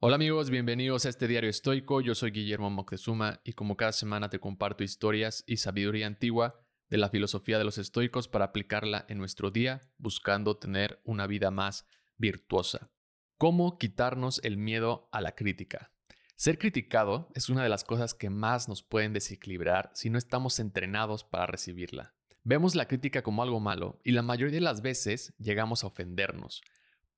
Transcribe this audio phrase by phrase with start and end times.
[0.00, 2.00] Hola amigos, bienvenidos a este diario estoico.
[2.00, 6.98] Yo soy Guillermo Moctezuma y como cada semana te comparto historias y sabiduría antigua de
[6.98, 11.84] la filosofía de los estoicos para aplicarla en nuestro día, buscando tener una vida más
[12.16, 12.92] virtuosa.
[13.38, 15.90] ¿Cómo quitarnos el miedo a la crítica?
[16.36, 20.60] Ser criticado es una de las cosas que más nos pueden desequilibrar si no estamos
[20.60, 22.14] entrenados para recibirla.
[22.44, 26.62] Vemos la crítica como algo malo y la mayoría de las veces llegamos a ofendernos.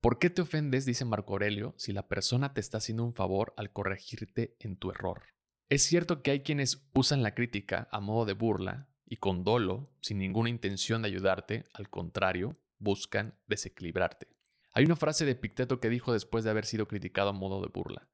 [0.01, 3.53] ¿Por qué te ofendes, dice Marco Aurelio, si la persona te está haciendo un favor
[3.59, 5.25] al corregirte en tu error?
[5.69, 9.93] Es cierto que hay quienes usan la crítica a modo de burla y con dolo,
[10.01, 14.29] sin ninguna intención de ayudarte, al contrario, buscan desequilibrarte.
[14.73, 17.69] Hay una frase de Picteto que dijo después de haber sido criticado a modo de
[17.69, 18.09] burla.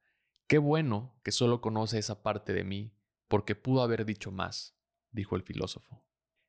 [0.47, 2.91] Qué bueno que solo conoce esa parte de mí,
[3.29, 4.77] porque pudo haber dicho más,
[5.11, 6.06] dijo el filósofo.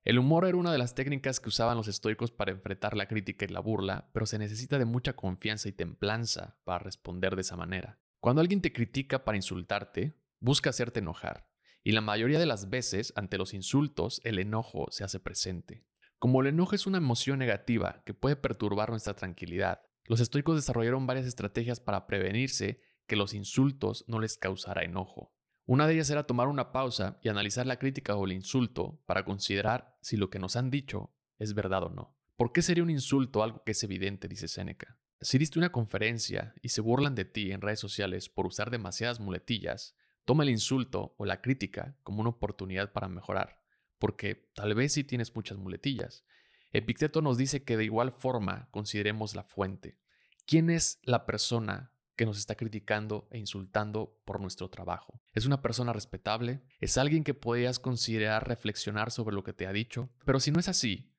[0.08, 3.44] El humor era una de las técnicas que usaban los estoicos para enfrentar la crítica
[3.44, 7.58] y la burla, pero se necesita de mucha confianza y templanza para responder de esa
[7.58, 8.00] manera.
[8.18, 11.50] Cuando alguien te critica para insultarte, busca hacerte enojar,
[11.84, 15.84] y la mayoría de las veces ante los insultos el enojo se hace presente.
[16.18, 21.06] Como el enojo es una emoción negativa que puede perturbar nuestra tranquilidad, los estoicos desarrollaron
[21.06, 25.34] varias estrategias para prevenirse que los insultos no les causara enojo.
[25.68, 29.26] Una de ellas era tomar una pausa y analizar la crítica o el insulto para
[29.26, 32.16] considerar si lo que nos han dicho es verdad o no.
[32.36, 34.28] ¿Por qué sería un insulto algo que es evidente?
[34.28, 34.96] dice Séneca.
[35.20, 39.20] Si diste una conferencia y se burlan de ti en redes sociales por usar demasiadas
[39.20, 43.60] muletillas, toma el insulto o la crítica como una oportunidad para mejorar,
[43.98, 46.24] porque tal vez sí tienes muchas muletillas.
[46.72, 49.98] Epicteto nos dice que de igual forma consideremos la fuente.
[50.46, 55.22] ¿Quién es la persona que nos está criticando e insultando por nuestro trabajo.
[55.34, 59.72] Es una persona respetable, es alguien que podrías considerar reflexionar sobre lo que te ha
[59.72, 61.14] dicho, pero si no es así,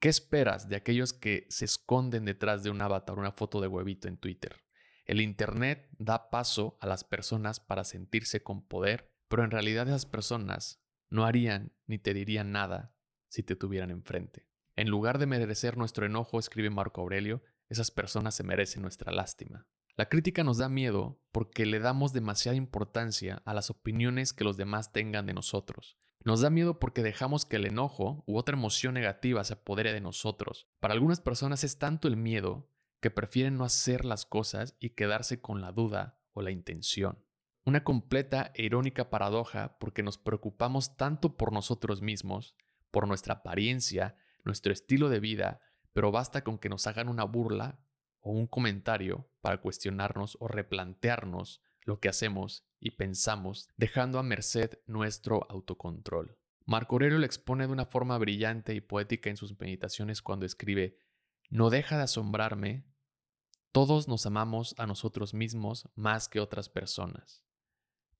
[0.00, 4.08] ¿qué esperas de aquellos que se esconden detrás de un avatar, una foto de huevito
[4.08, 4.56] en Twitter?
[5.04, 10.04] El Internet da paso a las personas para sentirse con poder, pero en realidad esas
[10.04, 12.92] personas no harían ni te dirían nada
[13.28, 14.48] si te tuvieran enfrente.
[14.74, 19.68] En lugar de merecer nuestro enojo, escribe Marco Aurelio, esas personas se merecen nuestra lástima.
[20.00, 24.56] La crítica nos da miedo porque le damos demasiada importancia a las opiniones que los
[24.56, 25.98] demás tengan de nosotros.
[26.24, 30.00] Nos da miedo porque dejamos que el enojo u otra emoción negativa se apodere de
[30.00, 30.68] nosotros.
[30.80, 35.42] Para algunas personas es tanto el miedo que prefieren no hacer las cosas y quedarse
[35.42, 37.22] con la duda o la intención.
[37.66, 42.56] Una completa e irónica paradoja porque nos preocupamos tanto por nosotros mismos,
[42.90, 45.60] por nuestra apariencia, nuestro estilo de vida,
[45.92, 47.80] pero basta con que nos hagan una burla
[48.20, 54.78] o un comentario para cuestionarnos o replantearnos lo que hacemos y pensamos, dejando a merced
[54.86, 56.38] nuestro autocontrol.
[56.66, 60.98] Marco Aurelio lo expone de una forma brillante y poética en sus meditaciones cuando escribe,
[61.48, 62.86] No deja de asombrarme,
[63.72, 67.44] todos nos amamos a nosotros mismos más que otras personas,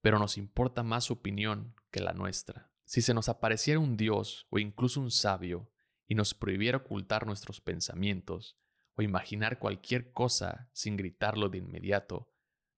[0.00, 2.70] pero nos importa más su opinión que la nuestra.
[2.84, 5.70] Si se nos apareciera un Dios o incluso un sabio
[6.06, 8.58] y nos prohibiera ocultar nuestros pensamientos,
[9.00, 12.30] o imaginar cualquier cosa sin gritarlo de inmediato,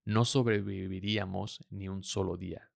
[0.04, 2.70] no sobreviviríamos ni un solo día.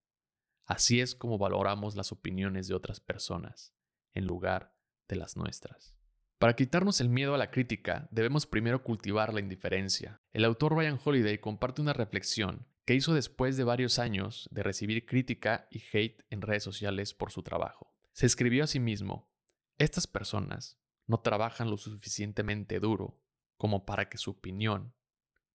[0.65, 3.73] Así es como valoramos las opiniones de otras personas,
[4.15, 4.75] en lugar
[5.07, 5.95] de las nuestras.
[6.39, 10.21] Para quitarnos el miedo a la crítica, debemos primero cultivar la indiferencia.
[10.33, 15.07] El autor Ryan Holiday comparte una reflexión que hizo después de varios años de recibir
[15.07, 17.95] crítica y hate en redes sociales por su trabajo.
[18.13, 19.31] Se escribió a sí mismo,
[19.79, 23.21] estas personas no trabajan lo suficientemente duro
[23.57, 24.95] como para que su opinión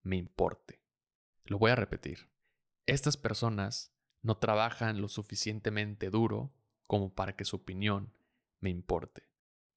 [0.04, 0.82] me importe.
[1.46, 2.30] Lo voy a repetir.
[2.86, 6.54] Estas personas no trabajan lo suficientemente duro
[6.88, 8.14] como para que su opinión
[8.60, 9.24] me importe.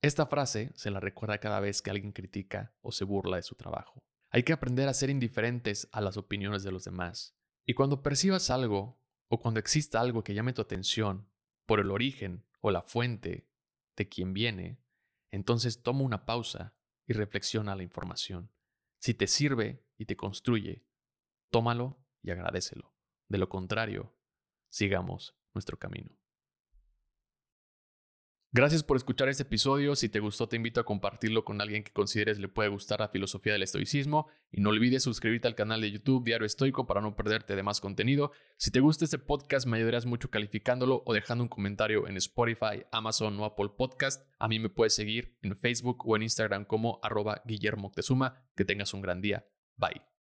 [0.02, 3.54] Esta frase se la recuerda cada vez que alguien critica o se burla de su
[3.54, 4.04] trabajo.
[4.30, 7.36] Hay que aprender a ser indiferentes a las opiniones de los demás.
[7.64, 11.28] Y cuando percibas algo o cuando exista algo que llame tu atención
[11.66, 13.48] por el origen o la fuente
[13.96, 14.78] de quien viene,
[15.30, 16.74] entonces toma una pausa
[17.06, 18.50] y reflexiona la información.
[18.98, 20.84] Si te sirve y te construye,
[21.50, 22.94] tómalo y agradecelo.
[23.28, 24.16] De lo contrario,
[24.70, 26.23] sigamos nuestro camino.
[28.54, 29.96] Gracias por escuchar este episodio.
[29.96, 33.08] Si te gustó, te invito a compartirlo con alguien que consideres le puede gustar la
[33.08, 34.28] filosofía del estoicismo.
[34.52, 37.80] Y no olvides suscribirte al canal de YouTube Diario Estoico para no perderte de más
[37.80, 38.30] contenido.
[38.56, 42.84] Si te gusta este podcast, me ayudarás mucho calificándolo o dejando un comentario en Spotify,
[42.92, 44.24] Amazon o Apple Podcast.
[44.38, 47.90] A mí me puedes seguir en Facebook o en Instagram como arroba Guillermo
[48.54, 49.44] Que tengas un gran día.
[49.76, 50.13] Bye.